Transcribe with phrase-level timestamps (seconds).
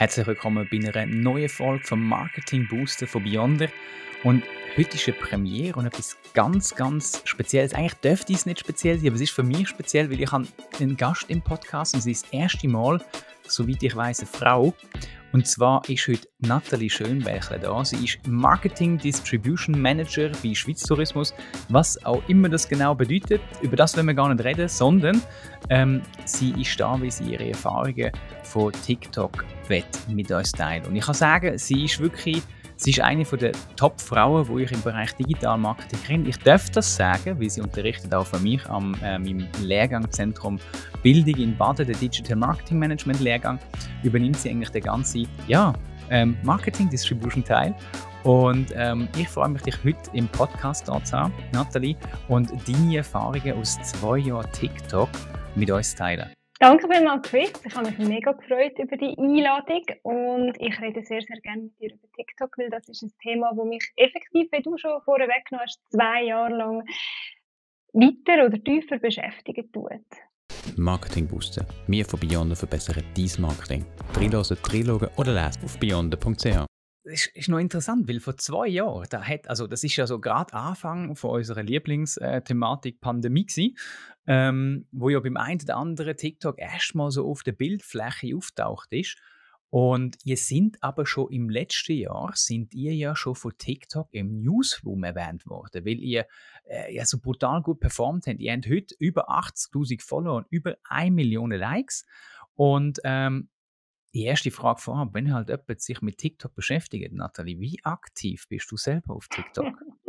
[0.00, 3.68] Herzlich willkommen bei einer neuen Folge vom Marketing Booster von Beyonder.
[4.24, 4.42] Und
[4.74, 7.74] heute ist eine Premiere und etwas ganz, ganz Spezielles.
[7.74, 10.96] Eigentlich dürfte es nicht speziell sein, aber es ist für mich speziell, weil ich einen
[10.96, 13.04] Gast im Podcast und sie ist das erste Mal,
[13.50, 14.74] soweit ich weiß, eine Frau.
[15.32, 17.84] Und zwar ist heute Nathalie Schönbächler da.
[17.84, 21.32] Sie ist Marketing Distribution Manager bei Schweiz Tourismus.
[21.68, 25.22] Was auch immer das genau bedeutet, über das wollen wir gar nicht reden, sondern
[25.68, 28.10] ähm, sie ist da, weil sie ihre Erfahrungen
[28.42, 29.44] von TikTok
[30.08, 30.84] mit uns teilen.
[30.86, 32.42] Und ich kann sagen, sie ist wirklich
[32.82, 36.28] Sie ist eine der Top-Frauen, die ich im Bereich Digital Marketing kenne.
[36.28, 40.58] Ich darf das sagen, weil sie unterrichtet auch von mir am äh, meinem Lehrgangzentrum
[41.02, 43.58] Bildung in Baden, der Digital Marketing Management Lehrgang.
[44.02, 45.74] Übernimmt sie eigentlich den ganzen ja,
[46.08, 47.74] ähm, Marketing Distribution Teil.
[48.24, 51.96] Und ähm, ich freue mich, dich heute im Podcast da zu haben, Nathalie,
[52.28, 55.10] und deine Erfahrungen aus zwei Jahren TikTok
[55.54, 56.30] mit uns teilen.
[56.60, 57.52] Danke vielmals, Chris.
[57.64, 61.80] Ich habe mich mega gefreut über die Einladung und ich rede sehr, sehr gerne mit
[61.80, 65.46] dir über TikTok, weil das ist ein Thema, das mich effektiv, wie du schon vorweg
[65.48, 66.84] genommen hast, zwei Jahre lang
[67.94, 69.90] weiter oder tiefer beschäftigen tut.
[70.76, 71.66] Marketing Booster.
[71.86, 73.86] Wir von Beyonder verbessern dein Marketing.
[74.12, 76.69] Drilose, Trilogen oder lesen auf beyonder.ch
[77.04, 80.20] ist, ist noch interessant, weil vor zwei Jahren, da hat, also das ist ja so
[80.20, 83.76] gerade Anfang von unserer Lieblingsthematik Pandemie gewesen,
[84.26, 89.16] ähm, wo ja beim einen oder anderen TikTok erstmal so auf der Bildfläche auftaucht ist.
[89.72, 94.42] Und ihr sind aber schon im letzten Jahr, sind ihr ja schon von TikTok im
[94.42, 96.26] Newsroom erwähnt worden, weil ihr
[96.64, 98.40] äh, ja so brutal gut performt habt.
[98.40, 102.04] Ihr habt heute über 80.000 Follower und über 1 Million Likes.
[102.56, 103.48] Und ähm,
[104.14, 108.70] die erste Frage vorab, wenn halt jemand sich mit TikTok beschäftigt, Nathalie, wie aktiv bist
[108.70, 109.66] du selber auf TikTok?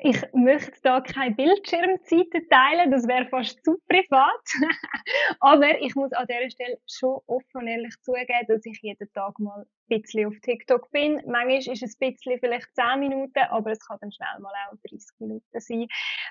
[0.00, 4.44] Ich möchte da keine Bildschirmzeiten teilen, das wäre fast zu privat.
[5.40, 9.38] Aber ich muss an dieser Stelle schon offen und ehrlich zugeben, dass ich jeden Tag
[9.38, 11.22] mal ein bisschen auf TikTok bin.
[11.26, 14.76] Manchmal ist es ein bisschen vielleicht 10 Minuten, aber es kann dann schnell mal auch
[14.88, 15.86] 30 Minuten sein,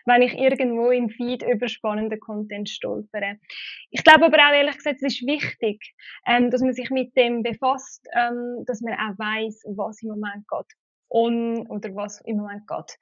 [0.05, 3.39] wenn ich irgendwo im Feed über spannenden Content stolpere.
[3.89, 5.93] Ich glaube aber auch ehrlich gesagt, es ist wichtig,
[6.27, 10.47] ähm, dass man sich mit dem befasst, ähm, dass man auch weiß, was im Moment
[10.47, 10.77] geht
[11.09, 12.93] on oder was im Moment gerade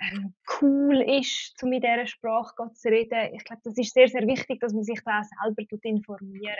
[0.00, 3.34] ähm, cool ist, um mit dieser Sprache zu reden.
[3.34, 6.56] Ich glaube, das ist sehr, sehr wichtig, dass man sich da selber informieren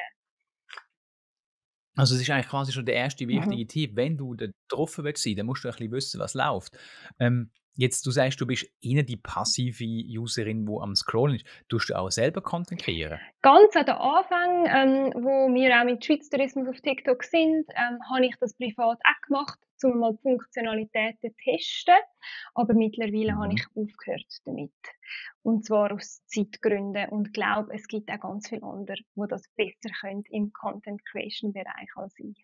[1.96, 3.68] also es ist eigentlich quasi schon der erste wichtige mhm.
[3.68, 3.92] Tipp.
[3.94, 6.76] Wenn du da drauf willst sein, dann musst du ein bisschen wissen, was läuft.
[7.18, 9.84] Ähm, jetzt, du sagst, du bist eher die passive
[10.18, 11.46] Userin, die am Scrollen ist.
[11.68, 13.20] Tust du auch selber Content kreieren?
[13.42, 17.98] Ganz an den Anfang, ähm, wo wir auch mit Schweiz Tourismus auf TikTok sind, ähm,
[18.10, 21.94] habe ich das privat auch gemacht um mal Funktionalitäten zu testen.
[22.54, 23.56] Aber mittlerweile habe mhm.
[23.56, 24.72] ich aufgehört damit.
[25.42, 29.94] Und zwar aus Zeitgründen und glaube, es gibt auch ganz viele andere, die das besser
[30.00, 32.40] können im Content Creation Bereich als ich.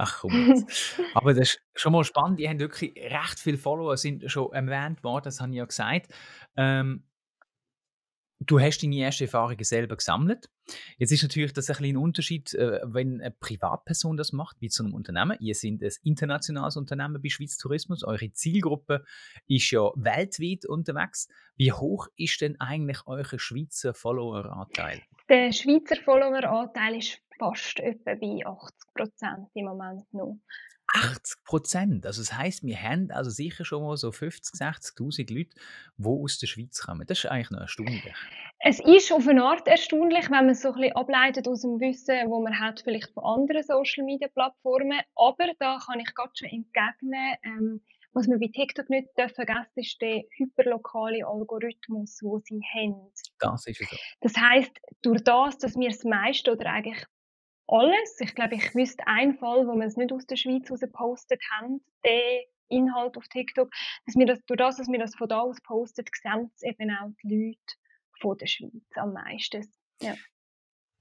[0.00, 0.30] Ach komm
[1.14, 2.38] Aber das ist schon mal spannend.
[2.38, 6.14] Die haben wirklich recht viele Follower, sind schon erwähnt worden, das habe ich ja gesagt.
[6.56, 7.02] Ähm,
[8.40, 10.48] Du hast deine ersten Erfahrungen selber gesammelt.
[10.96, 14.68] Jetzt ist natürlich das ein, bisschen ein Unterschied, äh, wenn eine Privatperson das macht, wie
[14.68, 15.36] zu einem Unternehmen.
[15.40, 18.04] Ihr seid ein internationales Unternehmen bei Schweiz Tourismus.
[18.04, 19.04] Eure Zielgruppe
[19.48, 21.28] ist ja weltweit unterwegs.
[21.56, 25.02] Wie hoch ist denn eigentlich euer Schweizer Follower-Anteil?
[25.28, 30.38] Der Schweizer Follower-Anteil ist fast etwa bei 80 Prozent im Moment noch.
[30.88, 32.06] 80 Prozent.
[32.06, 35.50] Also das heißt, wir haben also sicher schon mal so 50, 60.000 Leute,
[35.96, 37.06] die aus der Schweiz kommen.
[37.06, 38.14] Das ist eigentlich noch erstaunlich.
[38.60, 41.78] Es ist auf eine Art erstaunlich, wenn man es so ein bisschen ableitet aus dem
[41.78, 45.00] Wissen, wo man hat vielleicht von anderen Social Media Plattformen.
[45.14, 47.80] Aber da kann ich gerade schon entgegnen, ähm,
[48.12, 53.12] was man bei TikTok nicht vergessen ist der hyperlokale Algorithmus, den sie haben.
[53.38, 53.88] Das ist es.
[54.20, 54.72] Das heißt,
[55.02, 57.04] durch das, dass wir das meiste oder eigentlich
[57.68, 58.20] alles.
[58.20, 61.42] Ich glaube, ich wüsste einen Fall, wo wir es nicht aus der Schweiz heraus gepostet
[61.52, 63.70] haben, den Inhalt auf TikTok,
[64.06, 66.90] dass wir das, durch das, dass wir das von da aus postet, sehen es eben
[66.90, 67.76] auch die Leute
[68.20, 69.66] von der Schweiz am meisten.
[70.02, 70.14] Ja.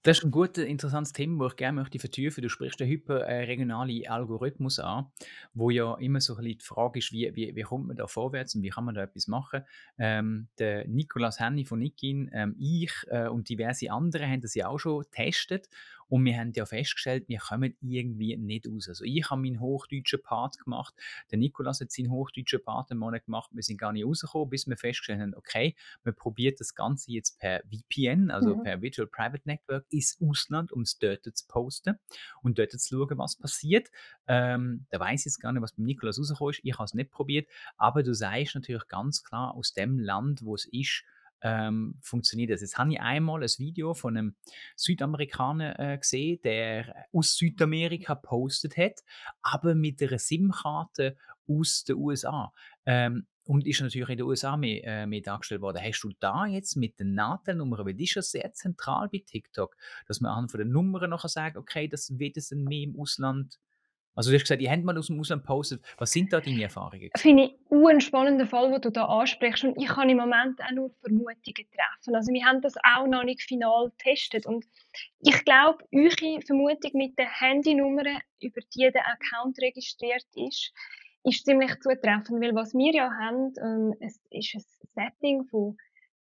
[0.04, 2.42] Das ist ein gutes, interessantes Thema, das ich gerne möchte vertiefen.
[2.42, 5.08] Du sprichst den hyperregionalen Algorithmus an,
[5.54, 8.08] wo ja immer so ein bisschen die Frage ist, wie, wie, wie kommt man da
[8.08, 9.64] vorwärts und wie kann man da etwas machen.
[9.98, 14.70] Ähm, der Nikolaus Henny von Nikin, ähm, ich äh, und diverse andere haben das ja
[14.70, 15.68] auch schon getestet
[16.10, 18.88] und wir haben ja festgestellt, wir kommen irgendwie nicht raus.
[18.88, 20.94] Also ich habe meinen hochdeutschen Part gemacht,
[21.32, 24.68] der Nikolaus hat seinen hochdeutschen Part einen Monat gemacht, wir sind gar nicht rausgekommen, bis
[24.68, 28.64] wir festgestellt haben, okay, wir probieren das Ganze jetzt per VPN, also mhm.
[28.64, 32.00] per Virtual Private Network, ins Ausland, um es dort zu posten
[32.42, 33.90] und dort zu schauen, was passiert.
[34.28, 36.94] Ähm, da weiß ich jetzt gar nicht, was beim Nikolaus rausgekommen ist, ich habe es
[36.94, 41.04] nicht probiert, aber du sagst natürlich ganz klar, aus dem Land, wo es ist,
[41.42, 42.62] ähm, funktioniert das.
[42.62, 44.36] Jetzt habe ich einmal ein Video von einem
[44.76, 49.04] Südamerikaner äh, gesehen, der aus Südamerika postet hat,
[49.42, 51.18] aber mit einer SIM-Karte
[51.48, 52.54] aus den USA.
[52.86, 55.82] Ähm, und ist natürlich in den USA mehr, äh, mehr dargestellt worden.
[55.82, 59.76] Hast du da jetzt mit den Nadelnummern, weil das ist ja sehr zentral bei TikTok,
[60.06, 63.00] dass man anhand von den Nummern nachher sagt, okay, das wird es dann mehr im
[63.00, 63.58] Ausland
[64.18, 65.80] also du hast gesagt, die haben mal aus dem Ausland gepostet.
[66.00, 67.12] Was sind da deine Erfahrungen?
[67.16, 69.64] Finde ich einen spannenden Fall, den du da ansprichst.
[69.64, 72.16] Und ich kann im Moment auch nur Vermutungen treffen.
[72.16, 74.48] Also wir haben das auch noch nicht final getestet.
[74.48, 74.66] Und
[75.20, 80.74] ich glaube, eure Vermutung mit den Handynummern, über die der Account registriert ist,
[81.24, 82.42] ist ziemlich zutreffend.
[82.42, 84.64] Weil was wir ja haben, ähm, es ist ein
[84.96, 85.78] Setting von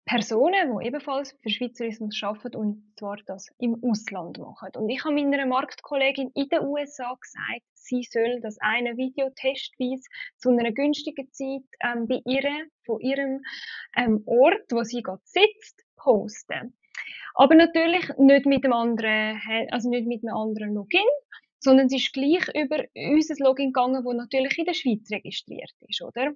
[0.07, 4.71] Personen, die ebenfalls für Schweizerismus arbeiten und zwar das im Ausland machen.
[4.77, 10.05] Und ich habe meiner Marktkollegin in den USA gesagt, sie soll das eine Video testweise
[10.39, 13.43] zu einer günstigen Zeit ähm, bei ihr, von ihrem
[13.97, 16.79] ähm, Ort, wo sie gerade sitzt, posten.
[17.35, 19.41] Aber natürlich nicht mit einem anderen,
[19.73, 21.01] also nicht mit einem anderen Login,
[21.59, 26.01] sondern sie ist gleich über unser Login gegangen, wo natürlich in der Schweiz registriert ist,
[26.01, 26.33] oder?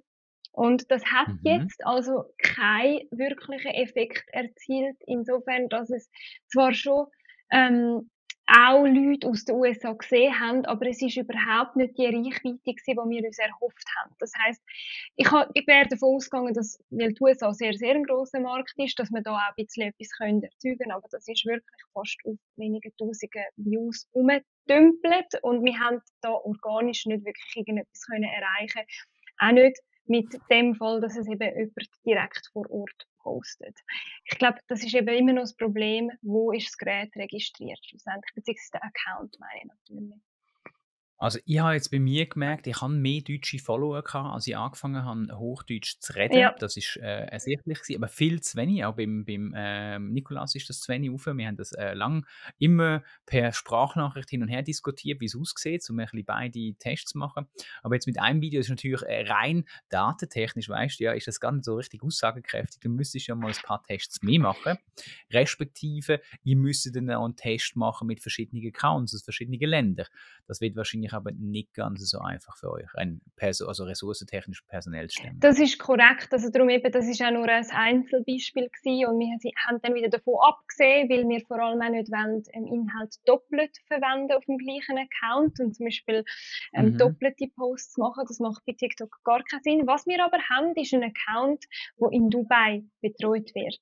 [0.51, 1.39] Und das hat mhm.
[1.43, 6.09] jetzt also keinen wirklichen Effekt erzielt, insofern, dass es
[6.51, 7.07] zwar schon
[7.51, 8.09] ähm,
[8.47, 13.09] auch Leute aus den USA gesehen haben, aber es ist überhaupt nicht die Reichweite gewesen,
[13.09, 14.13] die wir uns erhofft haben.
[14.19, 14.61] Das heißt,
[15.15, 18.99] ich, ich wäre davon ausgegangen, dass, weil die USA sehr, sehr ein grosser Markt ist,
[18.99, 22.35] dass wir da auch ein bisschen etwas können erzeugen aber das ist wirklich fast auf
[22.57, 28.81] wenige tausende Views umgedümpelt und wir haben da organisch nicht wirklich irgendetwas können erreichen
[29.37, 33.77] Auch nicht mit dem Fall, dass es eben jemand direkt vor Ort postet.
[34.25, 38.33] Ich glaube, das ist eben immer noch das Problem, wo ist das Gerät registriert schlussendlich,
[38.33, 40.21] beziehungsweise der Account meine ich natürlich.
[41.21, 44.57] Also ich habe jetzt bei mir gemerkt, ich habe mehr deutsche Follower gehabt, als ich
[44.57, 46.35] angefangen habe, Hochdeutsch zu reden.
[46.35, 46.55] Ja.
[46.57, 48.83] Das ist äh, ersichtlich gewesen, aber viel zu wenig.
[48.83, 51.27] Auch beim, beim äh, Nikolaus ist das zu wenig auf.
[51.27, 52.25] Wir haben das äh, lang
[52.57, 57.11] immer per Sprachnachricht hin und her diskutiert, wie es aussieht, um ein bisschen beide Tests
[57.11, 57.45] zu machen.
[57.83, 61.39] Aber jetzt mit einem Video ist natürlich äh, rein datentechnisch, weißt du, ja, ist das
[61.39, 62.79] gar nicht so richtig aussagekräftig.
[62.79, 64.79] Du müsstest ja mal ein paar Tests mehr machen.
[65.31, 70.07] Respektive, ihr müsstet dann auch einen Test machen mit verschiedenen Accounts aus verschiedenen Ländern.
[70.47, 74.63] Das wird wahrscheinlich wahrscheinlich aber nicht ganz so einfach für euch, ein Perso also ressourcentechnisch
[74.67, 75.39] personell zu stemmen.
[75.39, 76.29] Das ist korrekt.
[76.31, 80.09] Also darum eben, das ist auch nur ein Einzelbeispiel gewesen und wir haben dann wieder
[80.09, 84.57] davon abgesehen, weil wir vor allem auch nicht wollen, ähm, Inhalt doppelt verwenden auf dem
[84.57, 86.23] gleichen Account und zum Beispiel
[86.73, 86.97] ähm, mhm.
[86.97, 88.23] doppelte Posts machen.
[88.27, 89.87] Das macht bei TikTok gar keinen Sinn.
[89.87, 91.65] Was wir aber haben, ist ein Account,
[91.99, 93.81] der in Dubai betreut wird.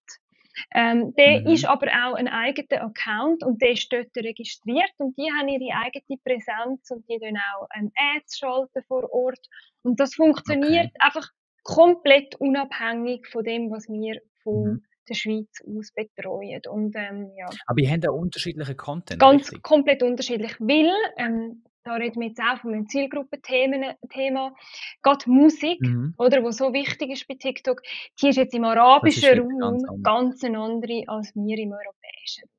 [0.73, 1.47] Ähm, der mhm.
[1.47, 5.75] ist aber auch ein eigener Account und der ist dort registriert und die haben ihre
[5.75, 9.47] eigene Präsenz und die dann auch ähm, Ads schalten vor Ort
[9.83, 10.97] und das funktioniert okay.
[11.00, 11.29] einfach
[11.63, 14.83] komplett unabhängig von dem, was wir von mhm.
[15.07, 16.61] der Schweiz aus betreuen.
[16.69, 17.47] Und, ähm, ja.
[17.67, 19.63] Aber ihr habt auch unterschiedliche Content, Ganz richtig?
[19.63, 24.53] komplett unterschiedlich, weil ähm, da reden wir jetzt auch von einem Zielgruppenthema,
[25.01, 26.13] gerade Musik, mhm.
[26.17, 27.81] oder, wo so wichtig ist bei TikTok,
[28.21, 32.49] die ist jetzt im arabischen Raum ganz, ganz eine andere als wir im europäischen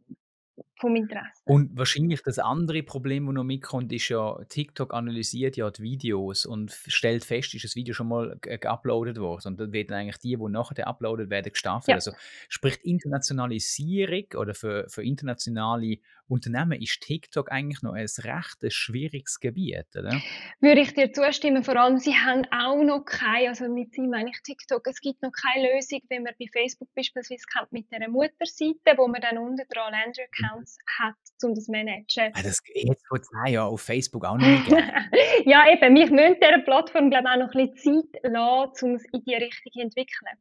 [0.81, 1.40] vom Interesse.
[1.51, 6.47] Und wahrscheinlich das andere Problem, das noch mitkommt, ist ja, TikTok analysiert ja die Videos
[6.47, 9.49] und stellt fest, ist das Video schon mal geuploadet worden.
[9.49, 11.89] Und dann werden eigentlich die, die nachher uploadet werden, gestaffelt.
[11.89, 11.95] Ja.
[11.97, 12.13] Also
[12.49, 15.97] sprich Internationalisierung oder für, für internationale
[16.29, 20.23] Unternehmen ist TikTok eigentlich noch ein recht schwieriges Gebiet, oder?
[20.61, 21.65] Würde ich dir zustimmen.
[21.65, 25.21] Vor allem, sie haben auch noch keine, also mit sie meine ich TikTok, es gibt
[25.23, 29.39] noch keine Lösung, wenn man bei Facebook beispielsweise kennt, mit einer Mutterseite, wo man dann
[29.39, 31.05] unten dran Länder-Accounts mhm.
[31.05, 32.33] hat, um das zu managen.
[32.35, 34.71] Ah, das geht vor zwei Jahren auf Facebook auch noch nicht
[35.47, 35.95] Ja, eben.
[35.95, 39.25] Wir müssen dieser Plattform, glaube ich, auch noch ein bisschen Zeit lassen, um es in
[39.25, 40.39] die Richtung zu entwickeln.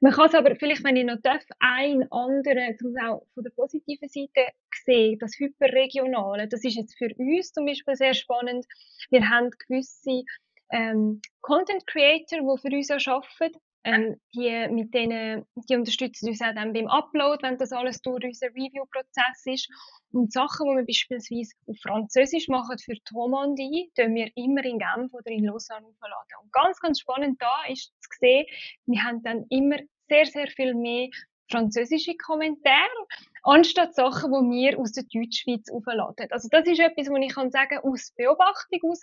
[0.00, 3.50] Man kann es aber vielleicht, wenn ich noch darf, ein anderen, zum auch von der
[3.50, 4.52] positiven Seite
[4.84, 6.48] sehen, das Hyperregionale.
[6.48, 8.66] Das ist jetzt für uns zum Beispiel sehr spannend.
[9.10, 10.24] Wir haben gewisse
[10.70, 13.58] ähm, Content Creator, die für uns arbeiten.
[13.86, 18.24] Ähm, die, mit denen, die unterstützen uns auch dann beim Upload, wenn das alles durch
[18.24, 19.68] unseren Review-Prozess ist.
[20.10, 25.14] Und Sachen, die wir beispielsweise auf Französisch machen für Tomandie, tun wir immer in Genf
[25.14, 26.42] oder in Lausanne aufladen.
[26.42, 28.46] Und ganz, ganz spannend da ist zu sehen,
[28.86, 29.76] wir haben dann immer
[30.08, 31.08] sehr, sehr viel mehr
[31.48, 33.06] französische Kommentare,
[33.44, 36.26] anstatt Sachen, die wir aus der Deutschschweiz aufladen.
[36.30, 39.00] Also das ist etwas, wo ich kann sagen, aus Beobachtung heraus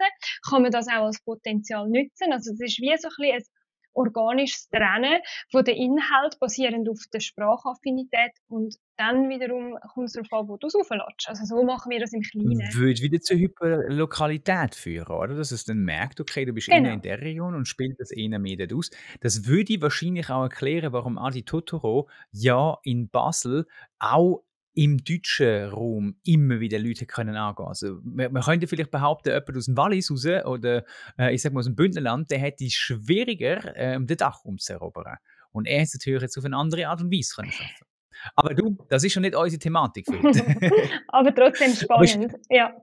[0.49, 2.33] kann man das auch als Potenzial nutzen.
[2.33, 3.52] Also das ist wie so ein bisschen
[3.93, 5.21] organisches Trennen
[5.51, 10.57] von den Inhalt basierend auf der Sprachaffinität und dann wiederum kommt es darauf an, wo
[10.57, 11.25] du es auflässt.
[11.27, 12.73] Also so machen wir das im Kleinen.
[12.73, 15.35] Würde wieder zur Hyperlokalität führen, oder?
[15.35, 16.93] Dass es dann merkt, okay, du bist genau.
[16.93, 18.91] in der Region und spielt das eher mehr dort aus.
[19.21, 23.65] Das würde wahrscheinlich auch erklären, warum Adi Totoro ja in Basel
[23.99, 27.67] auch im deutschen Raum immer wieder Leute können angehen.
[27.67, 30.83] Also man, man könnte vielleicht behaupten, jemand aus dem Wallis raus oder
[31.17, 34.73] äh, ich sag mal aus dem Bündnerland, der hätte es schwieriger, äh, den Dachraum zu
[34.73, 35.17] erobern.
[35.51, 37.85] Und er hat es natürlich jetzt auf eine andere Art und Weise können schaffen.
[38.35, 40.07] Aber du, das ist schon nicht unsere Thematik.
[41.09, 42.73] Aber trotzdem spannend, ja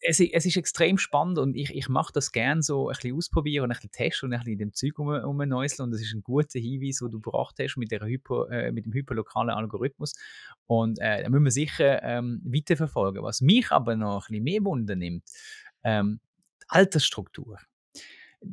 [0.00, 3.64] es, es ist extrem spannend und ich, ich mache das gerne so ein bisschen ausprobieren
[3.64, 6.14] und ein bisschen testen und ein bisschen in dem Zeug um, umnäuseln und das ist
[6.14, 10.14] ein guter Hinweis, den du gebracht hast mit, der Hyper, äh, mit dem hyperlokalen Algorithmus
[10.66, 13.22] und äh, da müssen wir sicher ähm, weiterverfolgen.
[13.22, 15.24] Was mich aber noch ein bisschen mehr Wunder nimmt,
[15.82, 16.20] ähm,
[16.62, 17.58] die Altersstruktur.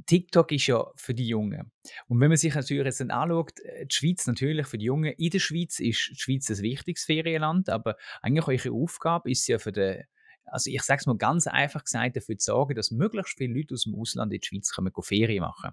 [0.05, 1.71] TikTok ist ja für die Jungen.
[2.07, 5.29] Und wenn man sich natürlich jetzt anschaut, äh, die Schweiz natürlich für die Jungen, in
[5.29, 9.71] der Schweiz ist die Schweiz ein wichtiges Ferienland, aber eigentlich eure Aufgabe ist ja für
[9.71, 10.03] den
[10.47, 13.73] also ich sage es mal ganz einfach gesagt, dafür zu sorgen, dass möglichst viele Leute
[13.73, 15.71] aus dem Ausland in die Schweiz kommen, Ferien machen.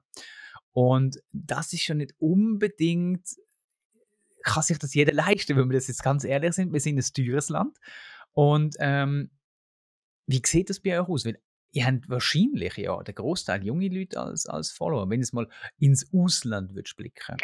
[0.72, 3.26] Und das ist ja nicht unbedingt,
[4.42, 6.72] kann sich das jeder leisten, wenn wir das jetzt ganz ehrlich sind.
[6.72, 7.78] Wir sind ein teures Land.
[8.32, 9.30] Und ähm,
[10.26, 11.24] wie sieht das bei euch aus?
[11.24, 11.38] Weil
[11.72, 16.08] ihr habt wahrscheinlich ja den Großteil junge Leute als, als Follower, wenn es mal ins
[16.12, 17.36] Ausland würdest blicken.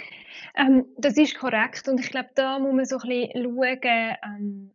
[0.56, 4.74] Ähm, das ist korrekt und ich glaube, da muss man so ein bisschen schauen, ähm,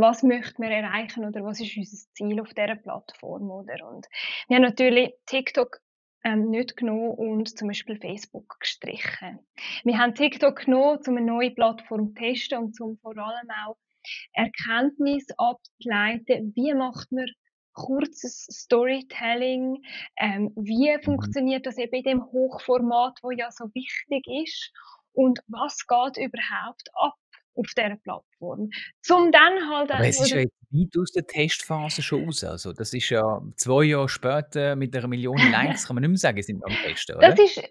[0.00, 3.88] was möchten wir erreichen oder was ist unser Ziel auf dieser Plattform, oder?
[3.88, 4.06] Und
[4.48, 5.80] wir haben natürlich TikTok
[6.24, 9.38] ähm, nicht genommen und zum Beispiel Facebook gestrichen.
[9.84, 13.76] Wir haben TikTok genommen, um eine neue Plattform zu testen und um vor allem auch
[14.32, 17.26] Erkenntnis abzuleiten, wie macht man
[17.72, 19.82] kurzes Storytelling,
[20.16, 21.02] ähm, wie mhm.
[21.02, 24.72] funktioniert das eben in dem Hochformat, wo ja so wichtig ist
[25.12, 27.14] und was geht überhaupt ab
[27.56, 28.70] auf dieser Plattform.
[29.02, 32.44] Zum dann halt Aber es ist ja weit aus der Testphase schon raus.
[32.44, 36.18] Also das ist ja zwei Jahre später mit einer Million Likes, kann man nicht mehr
[36.18, 37.30] sagen, sind wir am Testen, oder?
[37.30, 37.68] Das ist äh,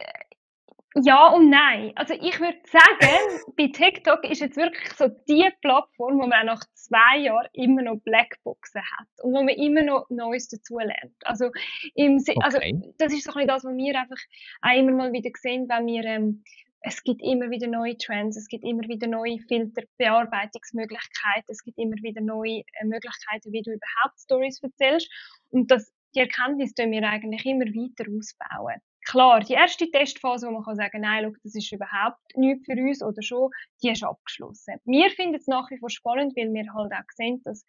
[1.04, 1.92] ja und nein.
[1.96, 6.64] Also ich würde sagen, bei TikTok ist jetzt wirklich so die Plattform, wo man nach
[6.74, 11.16] zwei Jahren immer noch Blackboxen hat und wo man immer noch Neues dazulernt.
[11.24, 11.52] Also,
[11.96, 12.74] im, also okay.
[12.76, 14.22] also das ist so ein bisschen das, was wir einfach
[14.62, 16.44] auch immer mal wieder sehen, wenn wir ähm,
[16.82, 21.96] es gibt immer wieder neue Trends, es gibt immer wieder neue Filterbearbeitungsmöglichkeiten, es gibt immer
[22.02, 25.10] wieder neue äh, Möglichkeiten, wie du überhaupt Stories erzählst.
[25.50, 28.80] Und das, die Erkenntnis tun wir eigentlich immer weiter ausbauen.
[29.08, 32.74] Klar, die erste Testphase, wo man kann sagen, nein, look, das ist überhaupt nichts für
[32.74, 33.52] uns oder schon,
[33.84, 34.80] die ist abgeschlossen.
[34.86, 37.64] Wir finden es nach wie vor spannend, weil wir halt auch sehen, dass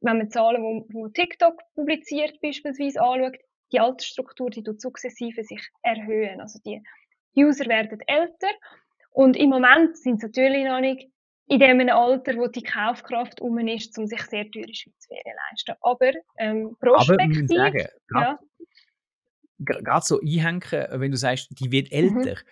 [0.00, 3.36] wenn man Zahlen, wo, wo TikTok publiziert beispielsweise anschaut,
[3.72, 6.40] die Altersstruktur, die tut sukzessive sich erhöhen.
[6.40, 6.82] Also die
[7.36, 8.50] User werden älter
[9.10, 11.08] und im Moment sind sie natürlich noch nicht
[11.46, 15.74] in dem Alter, wo die Kaufkraft um ist, um sich sehr teure Schweizferien zu leisten.
[15.82, 18.38] Aber ähm, prospektiv, Aber sagen, ja.
[19.58, 20.62] gerade so einhängen,
[21.00, 21.98] wenn du sagst, die wird mhm.
[21.98, 22.46] älter, mhm.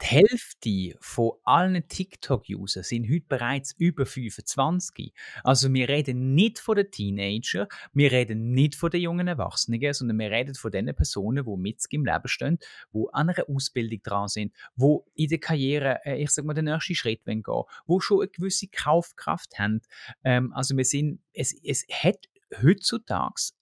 [0.00, 5.12] Die Hälfte von allen TikTok-Usern sind heute bereits über 25.
[5.42, 10.18] Also wir reden nicht von den Teenagern, wir reden nicht von den jungen Erwachsenen, sondern
[10.18, 12.58] wir reden von den Personen, die mit im Leben stehen,
[12.92, 16.66] die an einer Ausbildung dran sind, die in der Karriere, äh, ich sag mal, den
[16.66, 19.82] nächsten Schritt gehen wollen, die schon eine gewisse Kaufkraft haben.
[20.22, 22.28] Ähm, also wir sind, es, es hat
[22.62, 23.52] heutzutage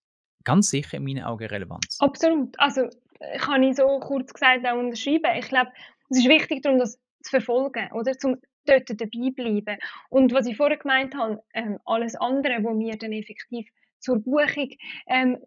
[0.44, 1.96] ganz sicher in meinen Augen Relevanz.
[1.98, 2.58] Absolut.
[2.58, 2.90] Also
[3.38, 5.38] kann ich so kurz gesagt auch unterschreiben.
[5.38, 5.70] Ich glaube,
[6.10, 8.16] es ist wichtig darum, das zu verfolgen, oder?
[8.18, 8.36] Zum
[8.66, 9.78] dort dabei bleiben.
[10.10, 13.68] Und was ich vorher gemeint habe, ähm, alles andere, wo wir dann effektiv
[14.06, 14.70] zur Buchung
[15.08, 15.38] ähm,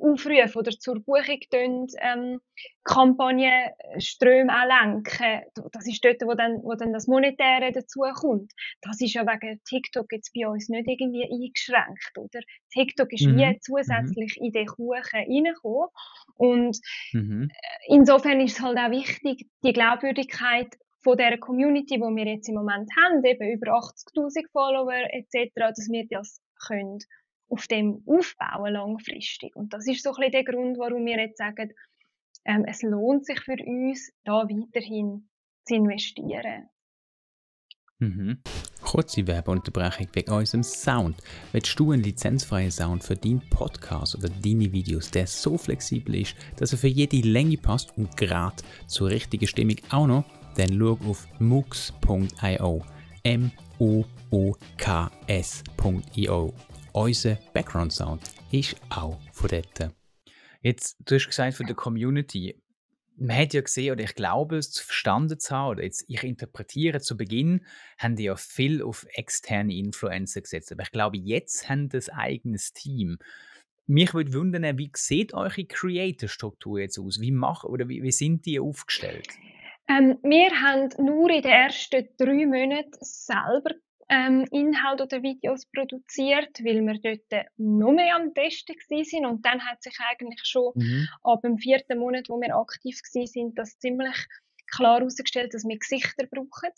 [0.00, 2.40] aufrufen oder zur Buchung ähm,
[2.82, 5.42] Kampagnenströme lenken.
[5.72, 8.52] Das ist dort, wo dann, wo dann das Monetäre dazu kommt.
[8.82, 12.40] Das ist ja wegen TikTok jetzt bei uns nicht irgendwie eingeschränkt, oder?
[12.72, 13.36] TikTok ist mhm.
[13.36, 14.46] wie zusätzlich mhm.
[14.46, 15.88] in den Kuchen reingekommen.
[16.34, 16.78] Und
[17.12, 17.48] mhm.
[17.50, 22.48] Äh, insofern ist es halt auch wichtig, die Glaubwürdigkeit von der Community, die wir jetzt
[22.48, 26.98] im Moment haben, eben über 80.000 Follower etc., dass wir das können
[27.48, 29.56] auf dem aufbauen langfristig.
[29.56, 31.72] Und das ist so ein bisschen der Grund, warum wir jetzt sagen,
[32.44, 35.28] ähm, es lohnt sich für uns, da weiterhin
[35.64, 36.68] zu investieren.
[38.00, 38.38] Mhm.
[38.80, 41.16] Kurze Werbeunterbrechung wegen unserem Sound.
[41.52, 46.36] Willst du einen lizenzfreien Sound für deinen Podcast oder deine Videos, der so flexibel ist,
[46.56, 50.24] dass er für jede Länge passt und gerade zur richtigen Stimmung auch noch,
[50.56, 52.84] dann schau auf mux.io.
[53.24, 53.54] M-O-O-K-S.io
[56.92, 59.92] unser Background Sound ist auch von dort.
[60.62, 62.60] Jetzt, du hast gesagt, von der Community.
[63.16, 67.00] man hat ja gesehen, oder ich glaube es verstanden zu haben, oder jetzt ich interpretiere
[67.00, 67.64] zu Beginn,
[67.98, 70.72] haben die ja viel auf externe Influencer gesetzt.
[70.72, 73.18] Aber ich glaube, jetzt haben das eigenes Team.
[73.86, 77.20] Mich würde wundern, wie sieht eure Creator-Struktur jetzt aus?
[77.20, 79.28] Wie machen oder wie, wie sind die aufgestellt?
[79.88, 83.70] Ähm, wir haben nur in den ersten drei Monaten selber
[84.08, 89.64] ähm, Inhalte oder Videos produziert, weil wir dort noch mehr am Testen sind und dann
[89.66, 91.08] hat sich eigentlich schon mhm.
[91.22, 94.16] ab dem vierten Monat, wo wir aktiv sind, das ziemlich
[94.70, 96.70] klar herausgestellt, dass wir Gesichter brauchen,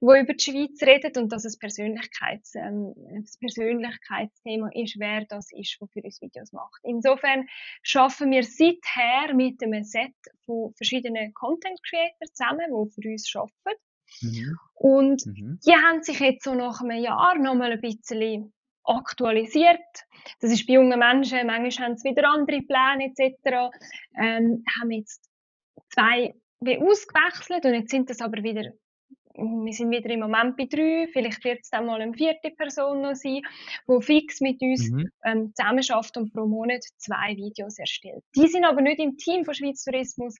[0.00, 5.50] wo über die Schweiz redet und dass es Persönlichkeits, ähm, das Persönlichkeitsthema ist, wer das
[5.52, 6.80] ist, der für uns Videos macht.
[6.82, 7.48] Insofern
[7.82, 10.14] schaffen wir seither mit einem Set
[10.44, 13.80] von verschiedenen Content Creators zusammen, die für uns arbeiten
[14.20, 14.58] Mhm.
[14.74, 15.58] Und mhm.
[15.64, 18.52] die haben sich jetzt so nach einem Jahr nochmal ein bisschen
[18.84, 19.78] aktualisiert.
[20.40, 23.70] Das ist bei jungen Menschen, manchmal haben sie wieder andere Pläne etc.
[24.18, 25.28] Ähm, haben jetzt
[25.90, 28.70] zwei wie ausgewechselt und jetzt sind das aber wieder
[29.34, 33.02] wir sind wieder im Moment bei drei, vielleicht wird es dann mal eine vierte Person
[33.02, 33.42] noch sein,
[33.88, 35.10] die fix mit uns mhm.
[35.24, 38.22] ähm, zusammenarbeitet und pro Monat zwei Videos erstellt.
[38.36, 40.36] Die sind aber nicht im Team von Schweiz Tourismus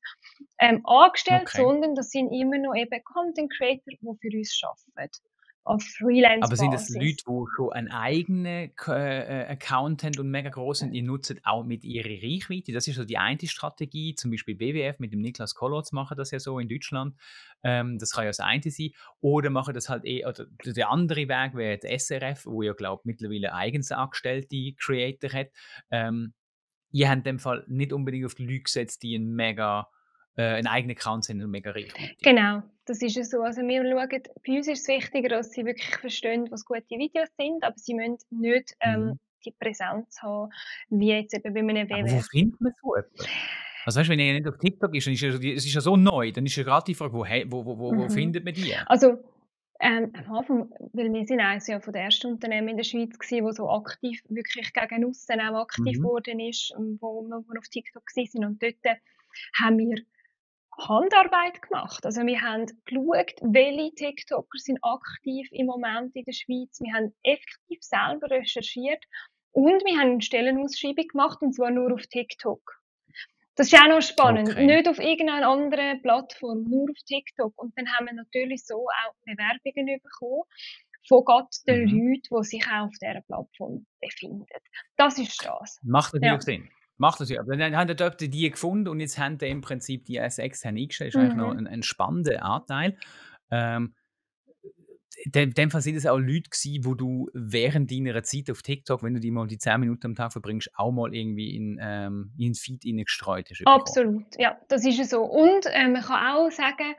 [0.59, 1.63] ähm, angestellt, okay.
[1.63, 5.32] sondern das sind immer noch eben Content Creator, die für uns arbeiten
[5.65, 6.43] auf Freelance.
[6.43, 10.95] Aber sind das Leute, die schon einen eigenen äh, Account haben und mega groß sind,
[10.95, 12.73] ihr nutzt auch mit ihrer Reichweite?
[12.73, 16.31] Das ist so die eine Strategie, zum Beispiel BWF mit dem Niklas Kolotz machen das
[16.33, 17.17] ja so in Deutschland.
[17.63, 18.91] Ähm, das kann ja das eine sein.
[19.21, 23.03] Oder machen das halt eh, oder der andere Weg wäre der SRF, wo ja, glaube
[23.05, 25.51] mittlerweile eigens angestellte Creator hat.
[25.91, 26.35] Ähm,
[26.91, 29.89] ihr habt in dem Fall nicht unbedingt auf die Leute gesetzt, die einen mega
[30.37, 31.93] äh, einen eigenen Account sind und mega reich.
[32.23, 33.43] Genau, das ist ja so.
[33.43, 37.29] Also wir schauen, bei uns ist es wichtiger, dass sie wirklich verstehen, was gute Videos
[37.39, 39.21] sind, aber sie müssen nicht ähm, mhm.
[39.45, 40.51] die Präsenz haben,
[40.91, 42.13] wie jetzt eben bei einem WWF.
[42.13, 43.27] wo findet man so etwas?
[43.85, 46.31] Also weißt, wenn ihr nicht auf TikTok ist, dann ist es ist ja so neu,
[46.31, 48.11] dann ist ja gerade die Frage, wo, wo, wo, wo, mhm.
[48.11, 48.75] findet man die?
[48.87, 49.19] Also
[49.81, 53.19] ähm, am Anfang, weil wir sind eines ja von den ersten Unternehmen in der Schweiz
[53.19, 56.03] gewesen, wo so aktiv, wirklich gegen aussen auch aktiv mhm.
[56.03, 58.77] geworden ist, wo wir auf TikTok sind und dort
[59.61, 59.97] haben wir
[60.79, 62.05] Handarbeit gemacht.
[62.05, 66.81] Also wir haben geschaut, welche TikToker sind aktiv im Moment in der Schweiz.
[66.81, 69.05] Wir haben effektiv selber recherchiert
[69.53, 72.83] und wir haben eine Stellenausschreibung gemacht und zwar nur auf TikTok.
[73.55, 74.49] Das ist auch noch spannend.
[74.49, 74.65] Okay.
[74.65, 77.53] Nicht auf irgendeiner anderen Plattform, nur auf TikTok.
[77.57, 80.43] Und dann haben wir natürlich so auch Bewerbungen bekommen
[81.07, 82.13] von Gott den mhm.
[82.13, 84.47] Leuten, die sich auch auf dieser Plattform befinden.
[84.97, 85.79] Das ist das.
[85.83, 86.41] Macht natürlich ja.
[86.41, 86.71] Sinn.
[87.03, 87.41] Macht das ja.
[87.41, 90.77] Aber dann haben dort die gefunden und jetzt haben die im Prinzip die als extern
[90.77, 91.13] eingestellt.
[91.13, 91.33] Das ist mhm.
[91.33, 91.67] eigentlich noch mhm.
[91.67, 92.97] ein, ein spannender Anteil.
[93.51, 93.97] Ähm,
[95.25, 99.03] in dem Fall sind es auch Leute gewesen, wo du während deiner Zeit auf TikTok,
[99.03, 102.31] wenn du die mal die 10 Minuten am Tag verbringst, auch mal irgendwie in, ähm,
[102.39, 103.67] in den Feed gestreut hast.
[103.67, 105.25] Absolut, ja, das ist so.
[105.25, 106.95] Und äh, man kann auch sagen,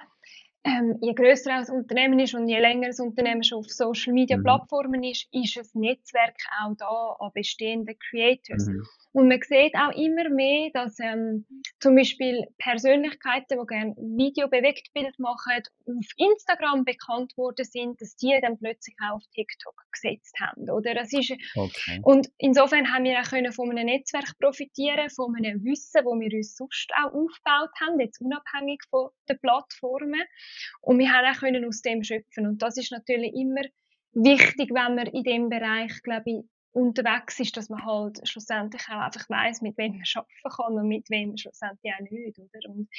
[0.66, 4.38] ähm, je größer ein Unternehmen ist und je länger das Unternehmen schon auf Social Media
[4.38, 4.44] mhm.
[4.44, 8.68] Plattformen ist, ist das Netzwerk auch da an bestehenden Creators.
[8.68, 8.86] Mhm.
[9.12, 11.46] Und man sieht auch immer mehr, dass ähm,
[11.80, 18.16] zum Beispiel Persönlichkeiten, die gerne Video bewegt Bild machen, auf Instagram bekannt worden sind, dass
[18.16, 20.70] die dann plötzlich auch auf TikTok gesetzt haben.
[20.70, 20.96] Oder?
[20.96, 22.00] Das ist, okay.
[22.04, 26.34] Und insofern haben wir auch können von einem Netzwerk profitieren, von einem Wissen, wo wir
[26.36, 30.24] uns sonst auch aufgebaut haben, jetzt unabhängig von den Plattformen.
[30.82, 32.48] Und wir haben auch können aus dem schöpfen.
[32.48, 33.62] Und das ist natürlich immer
[34.14, 39.02] wichtig, wenn man in dem Bereich, glaube ich, unterwegs ist, dass man halt schlussendlich auch
[39.02, 42.70] einfach weiß, mit wem man arbeiten kann und mit wem schlussendlich auch nicht, oder?
[42.70, 42.90] Und,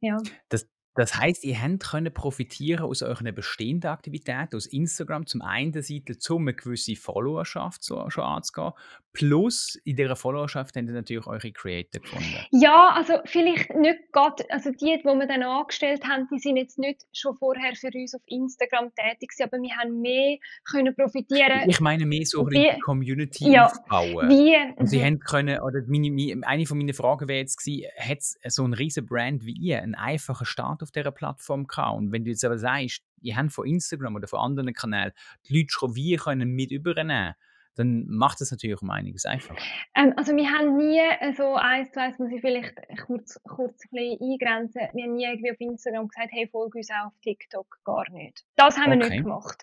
[0.00, 0.18] ja.
[0.48, 5.82] Das, das heißt, ihr habt können profitieren aus euren bestehenden Aktivitäten, aus Instagram zum einen
[5.82, 8.72] Seite, um eine gewisse Followerschaft so, schon anzugehen,
[9.12, 12.36] plus in dieser Followerschaft habt ihr natürlich eure Creator gefunden.
[12.50, 16.78] Ja, also vielleicht nicht gerade, also die, die wir dann angestellt haben, die sind jetzt
[16.78, 20.38] nicht schon vorher für uns auf Instagram tätig gewesen, aber wir haben mehr
[20.70, 21.68] können profitieren.
[21.68, 24.28] Ich meine mehr so wie, die Community ja, aufbauen.
[24.28, 24.56] Wie?
[24.76, 28.64] Und sie haben können, oder meine, eine von meinen Fragen wäre jetzt gewesen, hat so
[28.64, 31.98] ein riesen Brand wie ihr, einen einfachen Start auf dieser Plattform gehabt.
[31.98, 35.12] Und wenn du jetzt aber sagst, ihr habt von Instagram oder von anderen Kanälen
[35.48, 37.34] die Leute schon wie können mit übernehmen
[37.76, 39.60] dann macht es natürlich um einiges einfacher.
[39.94, 41.00] Ähm, also wir haben nie
[41.36, 42.74] so eins zu eins, muss ich vielleicht
[43.06, 46.90] kurz, kurz ein bisschen eingrenzen, wir haben nie irgendwie auf Instagram gesagt, hey, folge uns
[46.90, 48.44] auch auf TikTok, gar nicht.
[48.56, 49.62] Das haben wir nicht gemacht.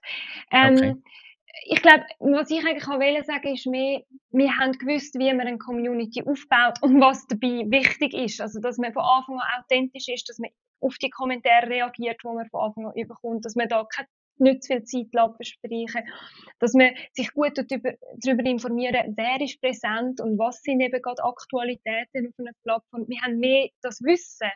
[0.52, 0.96] Ähm, okay.
[1.66, 5.48] Ich glaube, was ich eigentlich auch wollte sagen, ist mehr, wir haben gewusst, wie man
[5.48, 8.40] eine Community aufbaut und was dabei wichtig ist.
[8.40, 10.52] Also, dass man von Anfang an authentisch ist, dass man
[10.82, 14.08] auf die Kommentare reagiert, die man von Anfang an überkommt, dass man da keine
[14.40, 16.04] nicht zu viel Zeit verstreichen
[16.60, 22.28] dass man sich gut darüber informieren, wer ist präsent und was sind eben gerade Aktualitäten
[22.28, 23.06] auf einer Plattform.
[23.08, 24.50] Wir haben mehr das Wissen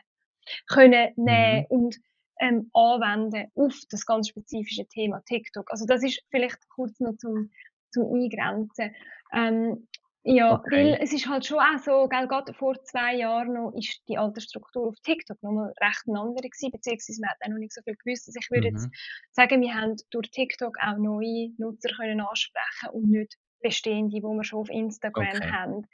[0.68, 1.76] können nehmen mhm.
[1.76, 1.96] und
[2.40, 5.70] ähm, anwenden auf das ganz spezifische Thema TikTok.
[5.70, 7.50] Also das ist vielleicht kurz noch zum,
[7.92, 8.94] zum Eingrenzen.
[9.32, 9.88] Ähm,
[10.24, 10.70] ja, okay.
[10.72, 14.16] weil es ist halt schon auch so, gell, gerade vor zwei Jahren noch ist die
[14.16, 17.74] Altersstruktur auf TikTok noch mal recht eine andere gewesen, beziehungsweise man hat auch noch nicht
[17.74, 18.28] so viel gewusst.
[18.28, 18.76] Also ich würde mhm.
[18.76, 18.88] jetzt
[19.32, 24.44] sagen, wir haben durch TikTok auch neue Nutzer können ansprechen und nicht bestehende, die wir
[24.44, 25.50] schon auf Instagram okay.
[25.50, 25.86] haben.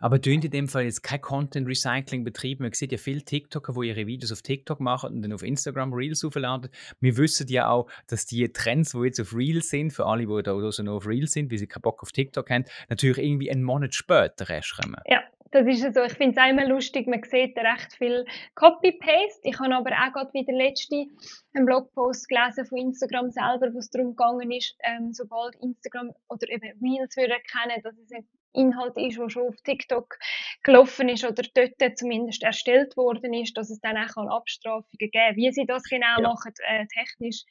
[0.00, 2.64] Aber tun in dem Fall jetzt kein Content Recycling betrieben?
[2.64, 5.92] Man sieht ja viele TikToker, die ihre Videos auf TikTok machen und dann auf Instagram
[5.92, 6.70] Reels aufladen.
[7.00, 10.42] Wir wissen ja auch, dass die Trends, die jetzt auf Reels sind, für alle, die
[10.42, 13.50] da so noch auf Reels sind, weil sie keinen Bock auf TikTok haben, natürlich irgendwie
[13.50, 15.00] einen Monat später erst kommen.
[15.06, 16.02] Ja, das ist so.
[16.02, 19.40] Ich finde es immer lustig, man sieht recht viel Copy-Paste.
[19.42, 21.06] Ich habe aber auch gerade wieder letzte
[21.54, 26.48] einen Blogpost gelesen von Instagram selber, wo es darum gegangen ist, ähm, sobald Instagram oder
[26.48, 30.18] eben Reels würde erkennen, dass es ein Inhalt ist, der schon auf TikTok
[30.62, 35.52] gelaufen ist oder dort zumindest erstellt worden ist, dass es dann auch Abstrafungen geben Wie
[35.52, 36.20] sie das genau ja.
[36.20, 37.44] machen, äh, technisch,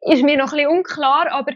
[0.00, 1.52] ist mir noch ein bisschen unklar, aber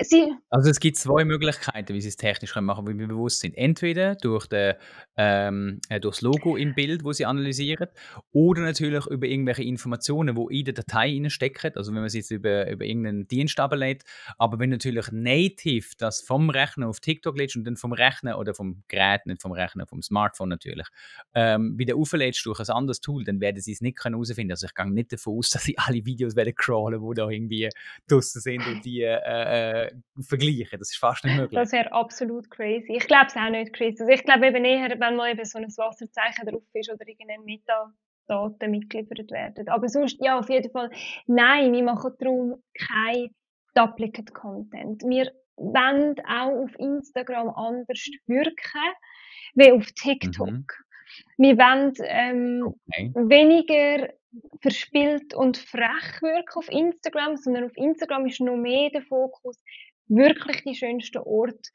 [0.00, 3.40] Sie also es gibt zwei Möglichkeiten, wie sie es technisch machen können, wie wir bewusst
[3.40, 3.56] sind.
[3.56, 4.74] Entweder durch, den,
[5.16, 7.88] ähm, äh, durch das Logo im Bild, wo sie analysieren,
[8.32, 11.72] oder natürlich über irgendwelche Informationen, die in der Datei stecken.
[11.76, 14.02] Also wenn man es jetzt über, über irgendeinen Dienst ablädt.
[14.38, 18.54] Aber wenn natürlich native das vom Rechner auf TikTok lädst und dann vom Rechner oder
[18.54, 20.88] vom Gerät, nicht vom Rechner, vom Smartphone natürlich,
[21.34, 24.52] ähm, wieder auflädst durch ein anderes Tool, dann werden sie es nicht herausfinden.
[24.52, 27.68] Also ich gehe nicht davon aus, dass sie alle Videos werden crawlen, die da irgendwie
[28.08, 30.78] draussen sind und die äh, äh vergleichen.
[30.78, 31.58] Das ist fast nicht möglich.
[31.58, 32.94] Das wäre absolut crazy.
[32.96, 34.00] Ich glaube es auch nicht crazy.
[34.00, 37.42] Also ich glaube eben eher, wenn mal eben so ein Wasserzeichen drauf ist oder irgendeine
[37.42, 39.68] Metadaten mitgeliefert werden.
[39.68, 40.90] Aber sonst, ja, auf jeden Fall,
[41.26, 43.30] nein, wir machen darum kein
[43.74, 45.02] Duplicate Content.
[45.02, 48.94] Wir wollen auch auf Instagram anders wirken,
[49.54, 50.48] wie auf TikTok.
[50.48, 50.66] Mhm.
[51.36, 53.12] Wir wollen ähm, okay.
[53.14, 54.08] weniger
[54.60, 59.58] verspielt und frech wirken auf Instagram, sondern auf Instagram ist noch mehr der Fokus,
[60.08, 61.70] wirklich die schönsten Orte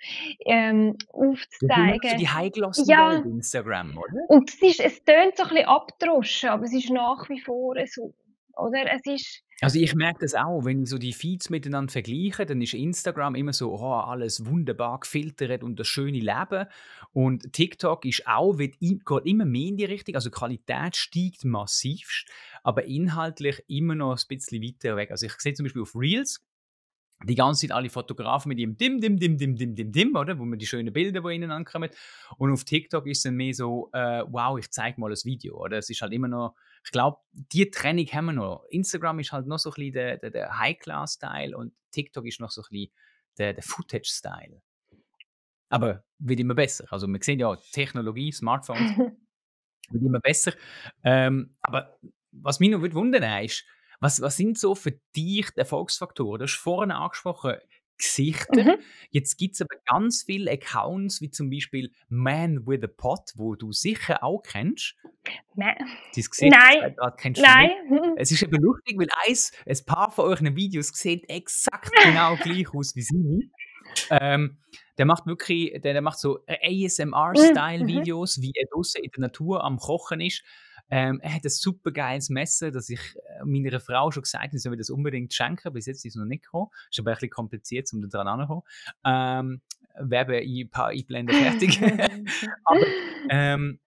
[0.45, 2.00] ähm, aufzuzeigen.
[2.04, 3.13] Ja, die Highglossen ja.
[3.13, 4.30] Instagram, oder?
[4.30, 7.76] Und es, ist, es tönt so ein bisschen abgedroschen, aber es ist nach wie vor
[7.88, 8.13] so.
[8.60, 8.86] Oder?
[8.91, 12.62] Es ist also ich merke das auch, wenn ich so die Feeds miteinander vergleiche, dann
[12.62, 16.65] ist Instagram immer so, oh, alles wunderbar gefiltert und das schöne Leben.
[17.12, 21.43] Und TikTok ist auch, wird, geht immer mehr in die Richtung, also die Qualität steigt
[21.43, 22.30] massivst,
[22.63, 25.12] aber inhaltlich immer noch ein bisschen weiter weg.
[25.12, 26.41] Also ich sehe zum Beispiel auf Reels,
[27.23, 30.39] die ganze Zeit alle Fotografen mit ihrem Dim, Dim, Dim, Dim, Dim, Dim, Dim, oder?
[30.39, 31.89] Wo man die schönen Bilder, die ihnen ankommen.
[32.38, 35.58] Und auf TikTok ist es dann mehr so, äh, wow, ich zeige mal ein Video,
[35.58, 35.77] oder?
[35.77, 38.63] Es ist halt immer noch, ich glaube, die Trennung haben wir noch.
[38.69, 42.51] Instagram ist halt noch so ein bisschen der, der, der High-Class-Style und TikTok ist noch
[42.51, 42.93] so ein bisschen
[43.38, 44.62] der, der Footage-Style.
[45.69, 46.86] Aber wird immer besser.
[46.89, 48.97] Also wir sehen ja, Technologie, Smartphones,
[49.89, 50.53] wird immer besser.
[51.03, 51.99] Ähm, aber
[52.32, 53.65] was mich noch wundern ist,
[54.00, 56.40] was, was sind so für dich die Erfolgsfaktoren?
[56.40, 57.56] Du hast vorhin angesprochen,
[58.00, 58.64] Gesichter.
[58.64, 58.80] Mhm.
[59.12, 63.56] Jetzt gibt es aber ganz viele Accounts, wie zum Beispiel Man with a Pot, wo
[63.56, 64.96] du sicher auch kennst.
[65.54, 65.76] Nein.
[65.78, 66.96] Dein Gesicht Nein.
[67.18, 67.70] kennst du Nein.
[67.90, 68.02] Nicht.
[68.02, 68.14] Mhm.
[68.18, 72.74] Es ist eben lustig, weil eins, ein paar von euren Videos sehen exakt genau gleich
[72.74, 73.52] aus wie sie.
[74.10, 74.58] Ähm,
[74.98, 78.42] der macht wirklich, der, der macht so ASMR-Style-Videos, mhm.
[78.42, 80.44] wie er draußen in der Natur am Kochen ist.
[80.89, 84.52] Ähm, er hat ein super geiles Messer, das ich äh, meiner Frau schon gesagt habe,
[84.52, 85.71] sie soll mir das unbedingt schenken.
[85.73, 86.69] Bis jetzt ist es noch nicht gekommen.
[86.89, 88.63] Ist aber ein bisschen kompliziert, um da dran anzukommen.
[89.06, 89.62] Ähm,
[89.99, 91.82] Werbe ein paar einblenden fertig.
[92.63, 92.80] aber
[93.30, 93.80] ähm,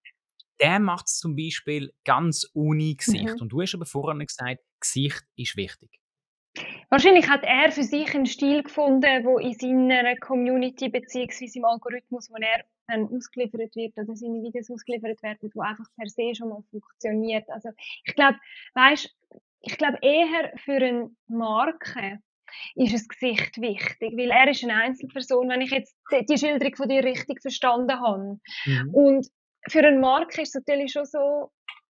[0.61, 3.35] der macht es zum Beispiel ganz ohne Gesicht.
[3.35, 3.41] Mhm.
[3.41, 5.91] Und du hast aber vorhin gesagt, Gesicht ist wichtig.
[6.91, 11.51] Wahrscheinlich hat er für sich einen Stil gefunden, der in seiner Community bzw.
[11.55, 16.09] im Algorithmus, wo er dann ausgeliefert wird oder seine Videos ausgeliefert werden, wo einfach per
[16.09, 17.49] se schon mal funktioniert.
[17.51, 17.71] Also
[18.05, 18.39] ich glaube,
[18.75, 19.15] weißt,
[19.63, 22.21] ich glaube eher für eine Marke
[22.75, 25.97] ist das Gesicht wichtig, weil er ist eine Einzelperson, wenn ich jetzt
[26.29, 28.39] die Schilderung von dir richtig verstanden habe.
[28.67, 28.91] Mhm.
[28.95, 29.29] Und
[29.69, 31.51] für eine Marke ist es natürlich schon so,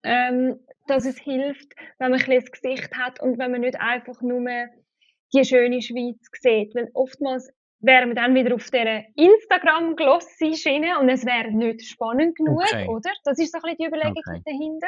[0.04, 3.80] ähm, dass es hilft, wenn man ein bisschen das Gesicht hat und wenn man nicht
[3.80, 4.48] einfach nur
[5.34, 6.76] die schöne Schweiz sieht.
[6.76, 7.52] Weil oftmals
[7.86, 12.88] wären wir dann wieder auf dieser Instagram-Glossy-Schiene und es wäre nicht spannend genug, okay.
[12.88, 13.12] oder?
[13.24, 14.42] Das ist so ein bisschen die Überlegung okay.
[14.46, 14.88] dahinter.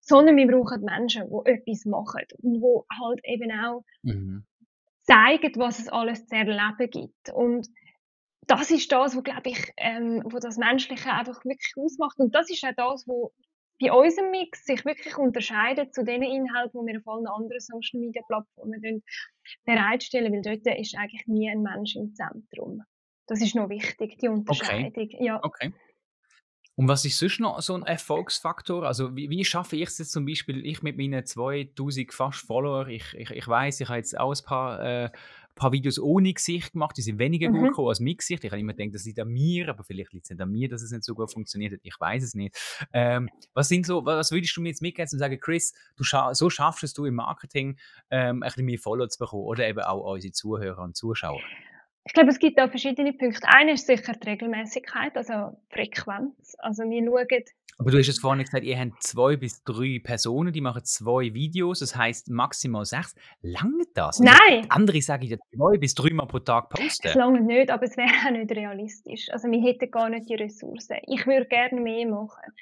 [0.00, 4.44] Sondern wir brauchen Menschen, die etwas machen und die halt eben auch mhm.
[5.02, 7.30] zeigen, was es alles zu erleben gibt.
[7.32, 7.68] Und
[8.46, 12.18] das ist das, was, glaube ich, ähm, wo das Menschliche einfach wirklich ausmacht.
[12.18, 13.30] Und das ist auch das, was
[13.80, 18.00] bei unserem Mix sich wirklich unterscheidet zu den Inhalten, die wir auf allen anderen Social
[18.00, 19.02] Media Plattformen
[19.64, 22.82] bereitstellen, weil dort ist eigentlich nie ein Mensch im Zentrum.
[23.26, 24.88] Das ist noch wichtig, die Unterscheidung.
[24.88, 25.18] Okay.
[25.20, 25.40] Ja.
[25.42, 25.72] okay.
[26.76, 28.82] Und was ist sonst noch so ein Erfolgsfaktor?
[28.84, 32.86] Also wie, wie schaffe ich es jetzt zum Beispiel, ich mit meinen 2000 fast Follower,
[32.86, 35.10] ich, ich, ich weiß, ich habe jetzt auch ein paar, äh,
[35.54, 37.68] paar Videos ohne Gesicht gemacht, die sind weniger gut mhm.
[37.68, 38.44] gekommen als mit Gesicht.
[38.44, 40.68] Ich habe immer gedacht, das liegt an mir, aber vielleicht liegt es nicht an mir,
[40.68, 41.80] dass es nicht so gut funktioniert hat.
[41.82, 42.54] Ich weiß es nicht.
[42.92, 46.34] Ähm, was sind so, was würdest du mir jetzt mitgeben und sagen, Chris, du scha
[46.34, 47.78] so schaffst es du im Marketing,
[48.10, 51.40] ähm, ein bisschen mehr Follower zu bekommen oder eben auch unsere Zuhörer und Zuschauer?
[52.06, 53.46] Ich glaube, es gibt da verschiedene Punkte.
[53.48, 56.56] Einer ist sicher die Regelmäßigkeit, also Frequenz.
[56.60, 57.44] Also wir schauen.
[57.78, 61.34] Aber du hast es vorhin gesagt, ihr habt zwei bis drei Personen, die machen zwei
[61.34, 63.14] Videos, das heißt maximal sechs.
[63.42, 64.20] Lange das?
[64.20, 64.66] Also Nein!
[64.70, 67.08] Andere sagen ja zwei bis dreimal pro Tag posten.
[67.08, 69.28] Es lange nicht, aber es wäre auch nicht realistisch.
[69.30, 70.96] Also wir hätten gar nicht die Ressourcen.
[71.06, 72.52] Ich würde gerne mehr machen.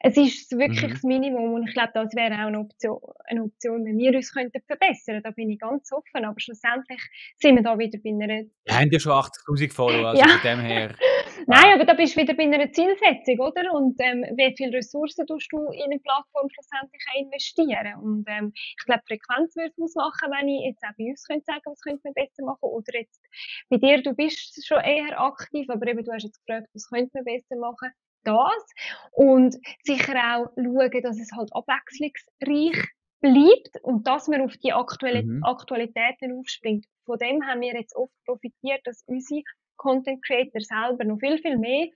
[0.00, 0.90] Es ist wirklich mhm.
[0.90, 4.32] das Minimum und ich glaube, das wäre auch eine Option, eine Option, wenn wir uns
[4.32, 7.00] könnten verbessern Da bin ich ganz offen, aber schlussendlich
[7.38, 8.44] sind wir da wieder bei einer...
[8.64, 10.28] Wir haben ja schon 80'000 Follower, also ja.
[10.28, 10.94] von dem her...
[11.46, 13.72] Nein, aber da bist du wieder bei einer Zielsetzung, oder?
[13.74, 17.94] Und ähm, wie viele Ressourcen tust du in eine Plattform schlussendlich investieren?
[18.00, 21.44] Und ähm, ich glaube, Frequenz würde es ausmachen, wenn ich jetzt auch bei uns könnte
[21.44, 22.62] sagen, was könnte man besser machen.
[22.62, 23.20] Oder jetzt
[23.68, 27.10] bei dir, du bist schon eher aktiv, aber eben, du hast jetzt gefragt, was könnte
[27.14, 27.90] man besser machen
[28.24, 28.66] das.
[29.12, 32.88] Und sicher auch schauen, dass es halt abwechslungsreich
[33.20, 35.42] bleibt und dass man auf die Aktuali mhm.
[35.44, 36.84] Aktualitäten aufspringt.
[37.06, 39.42] Von dem haben wir jetzt oft profitiert, dass unsere
[39.76, 41.88] Content Creator selber noch viel, viel mehr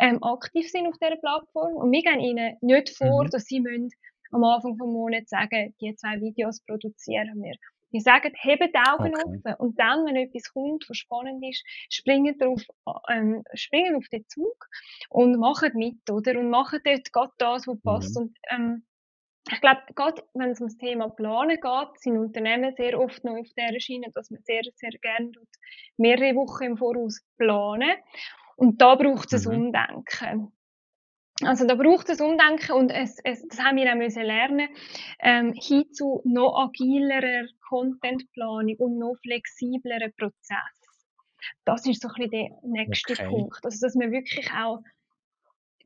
[0.00, 1.74] ähm, aktiv sind auf dieser Plattform.
[1.76, 3.30] Und wir gehen ihnen nicht vor, mhm.
[3.30, 3.90] dass sie müssen
[4.32, 7.54] am Anfang des Monats sagen, die zwei Videos produzieren wir.
[7.92, 9.22] Wir sagen, hebt die Augen okay.
[9.24, 12.62] offen und dann, wenn etwas kommt, was spannend ist, springen drauf,
[13.10, 14.66] ähm, springen auf den Zug
[15.10, 16.38] und machen mit, oder?
[16.38, 18.16] Und machen dort gerade das, was passt.
[18.16, 18.22] Mhm.
[18.22, 18.86] Und ähm,
[19.50, 23.36] ich glaube, gerade wenn es um das Thema Planen geht, sind Unternehmen sehr oft noch
[23.36, 25.32] auf der Schiene, dass man sehr, sehr gerne
[25.96, 27.92] mehrere Wochen im Voraus planen.
[28.56, 29.52] Und da braucht es mhm.
[29.52, 30.52] ein Umdenken.
[31.42, 34.68] Also da braucht es Umdenken und es, es, das haben wir auch müssen lernen,
[35.20, 40.82] ähm, hin zu noch agilerer Contentplanung und noch flexibleren Prozess.
[41.64, 43.28] Das ist so ein bisschen der nächste okay.
[43.28, 43.64] Punkt.
[43.64, 44.82] Also dass man wirklich auch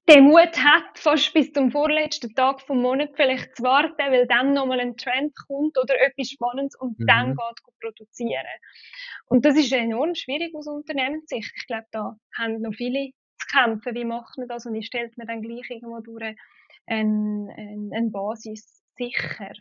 [0.08, 4.52] den Mut hat, fast bis zum vorletzten Tag vom Monat vielleicht zu warten, weil dann
[4.52, 7.06] nochmal ein Trend kommt oder etwas Spannendes und mhm.
[7.06, 8.46] dann geht produzieren.
[9.26, 11.52] Und das ist enorm schwierig aus Unternehmenssicht.
[11.56, 13.10] Ich glaube, da haben noch viele
[13.52, 16.36] kämpfen, wie macht man das und wie stellt man dann gleich irgendwo durch
[16.86, 19.52] eine, eine, eine Basis sicher.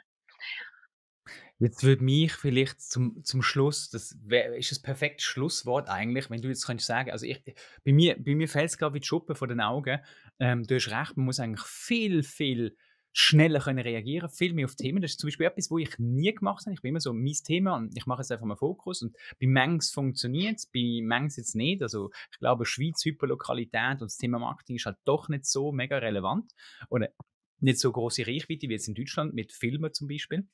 [1.57, 6.41] Jetzt würde mich vielleicht zum, zum Schluss, das wär, ist das perfekte Schlusswort eigentlich, wenn
[6.41, 7.41] du jetzt könntest sagen, also ich,
[7.85, 9.99] bei mir, bei mir fällt es gerade wie die Schuppe vor den Augen.
[10.39, 12.75] Ähm, du hast recht, man muss eigentlich viel, viel
[13.17, 15.01] schneller können reagieren viel mehr auf Themen.
[15.01, 16.73] Das ist zum Beispiel etwas, wo ich nie gemacht habe.
[16.73, 19.47] Ich bin immer so mein Thema und ich mache jetzt einfach mal Fokus und bei
[19.47, 21.81] Mengs funktioniert es, bei Mengs jetzt nicht.
[21.81, 25.97] Also ich glaube, Schweiz, Hyperlokalität und das Thema Marketing ist halt doch nicht so mega
[25.97, 26.51] relevant
[26.89, 27.07] oder
[27.61, 30.45] nicht so große Reichweite wie jetzt in Deutschland mit Filmen zum Beispiel.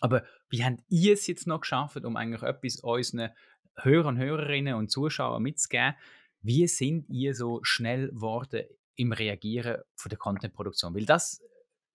[0.00, 3.32] Aber wie habt ihr es jetzt noch geschafft, um eigentlich etwas unseren
[3.74, 5.94] Hörern, Hörerinnen und Zuschauern mitzugeben?
[6.40, 10.94] Wie sind ihr so schnell geworden im Reagieren von der Content-Produktion?
[10.94, 11.42] Weil das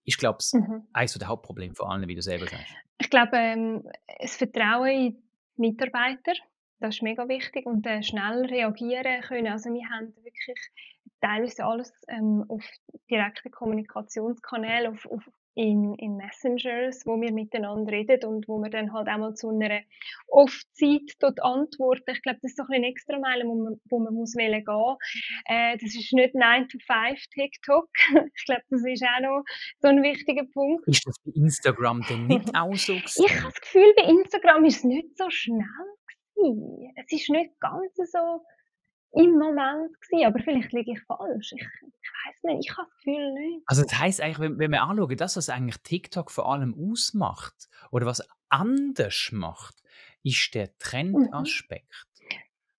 [0.04, 0.86] ist, glaube ich, mhm.
[0.92, 2.74] eines der Hauptprobleme vor allem, wie du selber sagst.
[2.98, 3.88] Ich glaube, ähm,
[4.20, 5.12] das Vertrauen in
[5.56, 6.32] die Mitarbeiter,
[6.80, 9.46] das ist mega wichtig und äh, schnell reagieren können.
[9.48, 10.58] Also wir haben wirklich
[11.20, 12.64] teilweise alles ähm, auf
[13.10, 15.22] direkte Kommunikationskanäle, auf, auf
[15.54, 19.50] in, in Messengers, wo wir miteinander reden und wo wir dann halt auch mal zu
[19.50, 19.80] einer
[20.28, 22.10] Off-Zeit dort antworten.
[22.10, 24.64] Ich glaube, das ist so ein extra Meilen, wo man, wo man muss gehen
[25.46, 27.88] äh, Das ist nicht 9 to 5 TikTok.
[28.34, 29.44] ich glaube, das ist auch noch
[29.80, 30.88] so ein wichtiger Punkt.
[30.88, 33.24] Ist das bei Instagram denn nicht auch so gewesen?
[33.26, 35.66] Ich habe das Gefühl, bei Instagram ist es nicht so schnell
[36.34, 36.92] gewesen.
[36.96, 38.42] Es ist nicht ganz so
[39.14, 41.52] im Moment gewesen, aber vielleicht liege ich falsch.
[41.54, 42.10] Ich, ich
[42.42, 43.62] weiß nicht, ich habe das Gefühl nicht.
[43.66, 47.68] Also das heisst eigentlich, wenn, wenn wir anschauen, das, was eigentlich TikTok vor allem ausmacht
[47.90, 49.82] oder was anders macht,
[50.22, 50.72] ist der mhm.
[50.78, 52.06] Trendaspekt.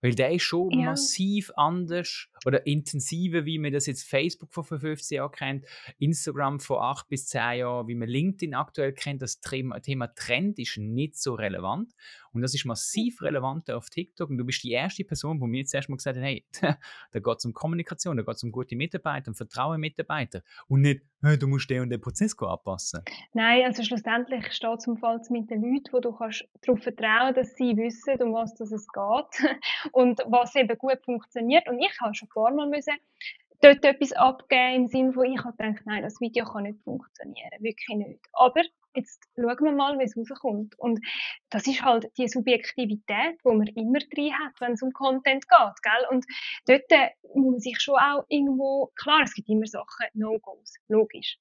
[0.01, 0.87] Weil der ist schon ja.
[0.87, 5.67] massiv anders oder intensiver, wie man das jetzt Facebook vor 15 Jahren kennt,
[5.99, 9.23] Instagram vor 8 bis 10 Jahren, wie man LinkedIn aktuell kennt.
[9.23, 11.93] Das Thema, Thema Trend ist nicht so relevant.
[12.33, 14.31] Und das ist massiv relevanter auf TikTok.
[14.31, 16.45] Und du bist die erste Person, wo mir jetzt erstmal gesagt hat, hey,
[17.13, 20.43] da geht es um Kommunikation, da geht es um gute Mitarbeiter, um Vertrauen in Mitarbeiter.
[20.69, 23.03] Und nicht, hey, du musst den und den Prozess anpassen.
[23.35, 27.35] Nein, also schlussendlich steht es im Fall mit den Leuten, wo du kannst darauf vertrauen
[27.35, 29.51] dass sie wissen, um was es geht
[29.93, 31.69] und was eben gut funktioniert.
[31.69, 32.95] Und ich habe schon ein paar Mal müssen
[33.63, 37.51] dort etwas abgeben im Sinne von, ich habe gedacht, nein, das Video kann nicht funktionieren,
[37.61, 38.21] wirklich nicht.
[38.33, 38.63] Aber
[38.95, 40.79] jetzt schauen wir mal, wie es rauskommt.
[40.79, 41.01] Und
[41.49, 45.83] das ist halt die Subjektivität, die man immer drin hat, wenn es um Content geht,
[45.83, 46.07] gell?
[46.11, 46.27] Und
[46.67, 51.39] dort äh, muss man sich schon auch irgendwo, klar, es gibt immer Sachen, No-Gos, logisch.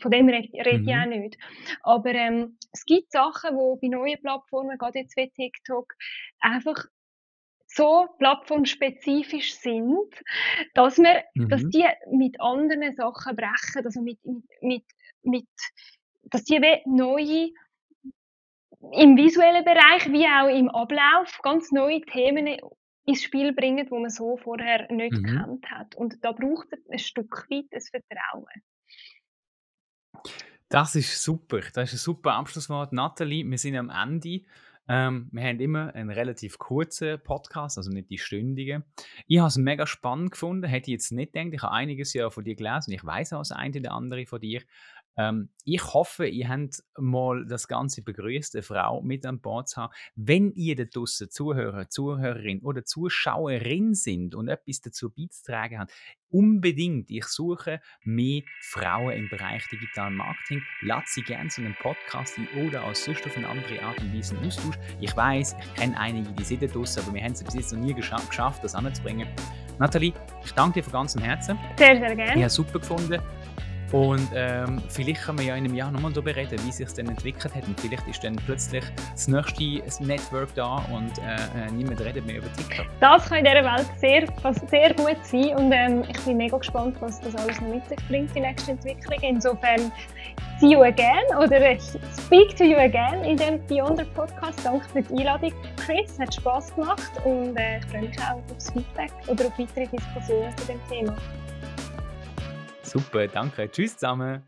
[0.00, 0.88] Von dem rede, rede mhm.
[0.88, 1.38] ich auch nicht.
[1.82, 5.92] Aber ähm, es gibt Sachen, die bei neuen Plattformen, gerade jetzt wie TikTok,
[6.40, 6.86] einfach
[7.74, 10.08] so plattformspezifisch sind,
[10.74, 11.48] dass wir, mhm.
[11.48, 14.84] dass die mit anderen Sachen brechen, also mit, mit, mit,
[15.22, 15.48] mit
[16.24, 17.50] dass die neue
[18.92, 22.58] im visuellen Bereich wie auch im Ablauf ganz neue Themen
[23.06, 25.22] ins Spiel bringen, wo man so vorher nicht mhm.
[25.24, 25.94] gekannt hat.
[25.94, 28.62] Und da braucht es ein Stück weit ein Vertrauen.
[30.68, 31.60] Das ist super.
[31.72, 32.92] Das ist ein super Abschlusswort.
[32.92, 34.42] Nathalie, wir sind am Ende.
[34.86, 38.84] Ähm, wir haben immer einen relativ kurzen Podcast, also nicht die stündigen.
[39.26, 41.52] Ich habe es mega spannend gefunden, hätte ich jetzt nicht gedacht.
[41.52, 44.40] Ich habe einiges ja von dir gelesen ich weiß auch das eine oder andere von
[44.40, 44.62] dir.
[45.16, 49.80] Ähm, ich hoffe, ihr habt mal das Ganze begrüßt, eine Frau mit an Bord zu
[49.80, 49.92] haben.
[50.14, 55.92] Wenn ihr da draussen Zuhörer, Zuhörerin oder Zuschauerin sind und etwas dazu beizutragen habt,
[56.28, 60.62] unbedingt, ich suche mehr Frauen im Bereich Digital Marketing.
[60.82, 64.12] Lasst sie gerne zu einem Podcast ein oder als sonst auf eine andere Art und
[64.12, 64.76] Weise einen Austausch.
[65.00, 67.72] Ich weiß, ich kenne einige, die sind da draussen, aber wir haben es bis jetzt
[67.72, 69.28] noch nie geschafft, das anzubringen.
[69.78, 70.12] Nathalie,
[70.44, 71.58] ich danke dir von ganzem Herzen.
[71.78, 72.30] Sehr, sehr gerne.
[72.30, 73.20] Ich habe es super gefunden.
[73.92, 76.94] Und ähm, vielleicht können wir ja in einem Jahr nochmal darüber reden, wie sich es
[76.94, 77.66] dann entwickelt hat.
[77.66, 82.38] Und vielleicht ist dann plötzlich das nächste Network da und äh, äh, niemand redet mehr
[82.38, 82.86] über TikTok.
[83.00, 84.26] Das kann in dieser Welt sehr,
[84.68, 85.56] sehr gut sein.
[85.56, 88.72] Und ähm, ich bin mega gespannt, was das alles noch mit sich bringt, die nächste
[88.72, 89.18] Entwicklung.
[89.22, 89.92] Insofern,
[90.60, 94.64] see you again oder speak to you again in dem Beyond the Podcast.
[94.64, 96.18] Danke für die Einladung, Chris.
[96.18, 100.56] Hat Spass gemacht und äh, ich freue mich auch aufs Feedback oder auf weitere Diskussionen
[100.56, 101.16] zu dem Thema.
[102.94, 103.68] Super, danke.
[103.70, 104.42] Tschüss zusammen.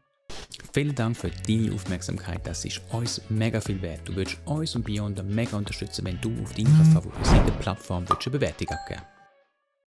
[0.72, 2.46] Vielen Dank für deine Aufmerksamkeit.
[2.46, 4.00] Das ist uns mega viel wert.
[4.04, 8.68] Du würdest uns und Beyond mega unterstützen, wenn du auf deiner favorisierten Plattform eine Bewertung
[8.68, 9.02] abgeben